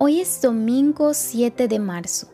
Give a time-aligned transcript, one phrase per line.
[0.00, 2.28] Hoy es domingo 7 de marzo.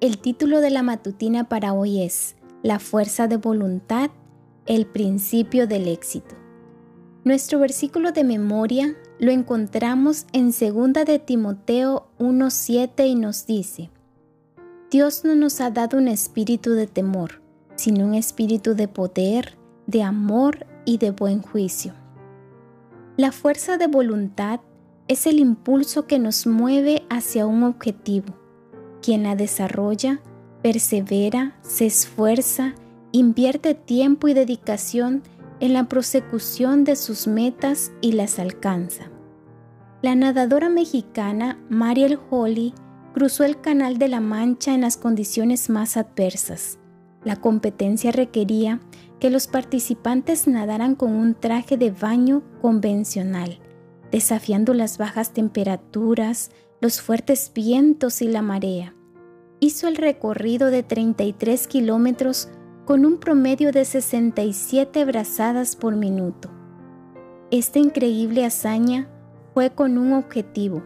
[0.00, 4.10] El título de la matutina para hoy es La fuerza de voluntad,
[4.66, 6.34] el principio del éxito.
[7.22, 13.90] Nuestro versículo de memoria lo encontramos en 2 de Timoteo 1:7 y nos dice:
[14.90, 17.42] Dios no nos ha dado un espíritu de temor,
[17.76, 19.56] sino un espíritu de poder,
[19.86, 21.94] de amor y de buen juicio.
[23.16, 24.58] La fuerza de voluntad
[25.06, 28.34] es el impulso que nos mueve hacia un objetivo.
[29.02, 30.20] Quien la desarrolla,
[30.62, 32.74] persevera, se esfuerza,
[33.12, 35.22] invierte tiempo y dedicación
[35.60, 39.10] en la prosecución de sus metas y las alcanza.
[40.00, 42.74] La nadadora mexicana Mariel Holly
[43.12, 46.78] cruzó el Canal de la Mancha en las condiciones más adversas.
[47.24, 48.80] La competencia requería
[49.20, 53.60] que los participantes nadaran con un traje de baño convencional
[54.10, 58.94] desafiando las bajas temperaturas, los fuertes vientos y la marea.
[59.60, 62.48] Hizo el recorrido de 33 kilómetros
[62.84, 66.50] con un promedio de 67 brazadas por minuto.
[67.50, 69.08] Esta increíble hazaña
[69.54, 70.82] fue con un objetivo,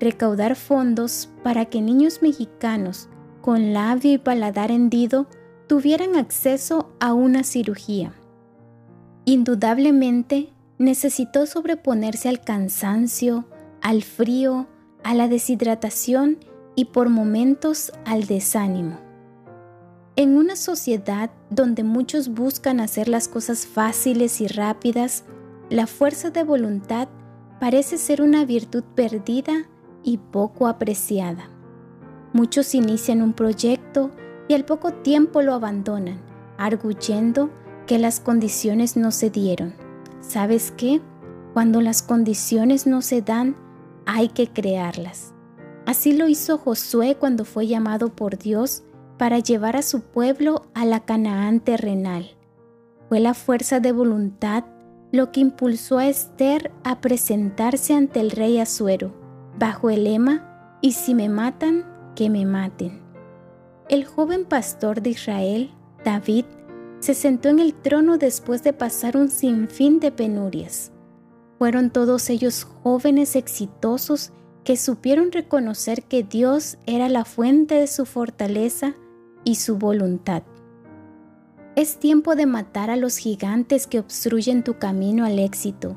[0.00, 3.08] recaudar fondos para que niños mexicanos
[3.40, 5.26] con labio y paladar hendido
[5.68, 8.12] tuvieran acceso a una cirugía.
[9.24, 10.51] Indudablemente,
[10.82, 13.46] necesitó sobreponerse al cansancio,
[13.80, 14.66] al frío,
[15.04, 16.38] a la deshidratación
[16.74, 18.98] y por momentos al desánimo.
[20.16, 25.24] En una sociedad donde muchos buscan hacer las cosas fáciles y rápidas,
[25.70, 27.08] la fuerza de voluntad
[27.60, 29.68] parece ser una virtud perdida
[30.02, 31.48] y poco apreciada.
[32.32, 34.10] Muchos inician un proyecto
[34.48, 36.20] y al poco tiempo lo abandonan,
[36.58, 37.50] arguyendo
[37.86, 39.91] que las condiciones no se dieron.
[40.22, 41.02] ¿Sabes qué?
[41.52, 43.56] Cuando las condiciones no se dan,
[44.06, 45.34] hay que crearlas.
[45.84, 48.84] Así lo hizo Josué cuando fue llamado por Dios
[49.18, 52.36] para llevar a su pueblo a la Canaán terrenal.
[53.08, 54.64] Fue la fuerza de voluntad
[55.10, 59.12] lo que impulsó a Esther a presentarse ante el rey Asuero,
[59.58, 61.84] bajo el lema, y si me matan,
[62.14, 63.02] que me maten.
[63.88, 65.70] El joven pastor de Israel,
[66.04, 66.46] David,
[67.02, 70.92] se sentó en el trono después de pasar un sinfín de penurias.
[71.58, 74.30] Fueron todos ellos jóvenes exitosos
[74.62, 78.94] que supieron reconocer que Dios era la fuente de su fortaleza
[79.42, 80.44] y su voluntad.
[81.74, 85.96] Es tiempo de matar a los gigantes que obstruyen tu camino al éxito.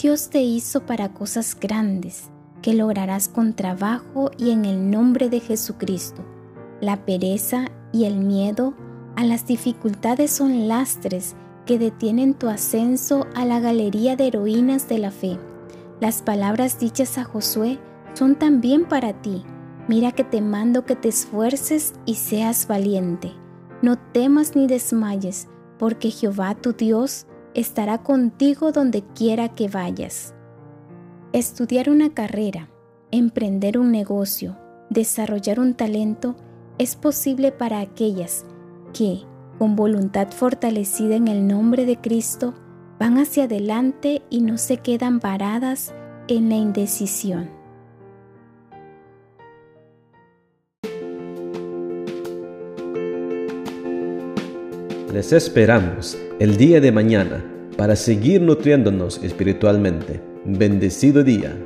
[0.00, 2.30] Dios te hizo para cosas grandes
[2.62, 6.24] que lograrás con trabajo y en el nombre de Jesucristo.
[6.80, 8.74] La pereza y el miedo
[9.18, 11.34] a las dificultades son lastres
[11.66, 15.40] que detienen tu ascenso a la galería de heroínas de la fe.
[16.00, 17.80] Las palabras dichas a Josué
[18.14, 19.42] son también para ti.
[19.88, 23.32] Mira que te mando que te esfuerces y seas valiente.
[23.82, 25.48] No temas ni desmayes,
[25.80, 30.32] porque Jehová tu Dios estará contigo donde quiera que vayas.
[31.32, 32.70] Estudiar una carrera,
[33.10, 34.56] emprender un negocio,
[34.90, 36.36] desarrollar un talento
[36.78, 38.44] es posible para aquellas
[38.92, 39.20] que,
[39.58, 42.54] con voluntad fortalecida en el nombre de Cristo,
[42.98, 45.94] van hacia adelante y no se quedan varadas
[46.28, 47.50] en la indecisión.
[55.12, 57.44] Les esperamos el día de mañana
[57.76, 60.20] para seguir nutriéndonos espiritualmente.
[60.44, 61.56] Bendecido día.